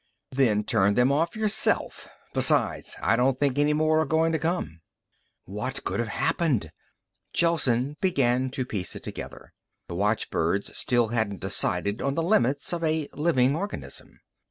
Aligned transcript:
"Then 0.31 0.63
turn 0.63 0.95
them 0.95 1.11
off 1.11 1.35
yourself. 1.35 2.07
Besides, 2.33 2.95
I 3.03 3.15
don't 3.15 3.37
think 3.37 3.59
any 3.59 3.73
more 3.73 3.99
are 3.99 4.05
going 4.07 4.31
to 4.31 4.39
come." 4.39 4.81
What 5.45 5.83
could 5.83 5.99
have 5.99 6.09
happened? 6.09 6.71
Gelsen 7.33 7.97
began 8.01 8.49
to 8.49 8.65
piece 8.65 8.95
it 8.95 9.03
together. 9.03 9.53
The 9.87 9.93
watchbirds 9.95 10.75
still 10.75 11.09
hadn't 11.09 11.41
decided 11.41 12.01
on 12.01 12.15
the 12.15 12.23
limits 12.23 12.73
of 12.73 12.83
a 12.83 13.09
living 13.13 13.55
organism. 13.55 14.21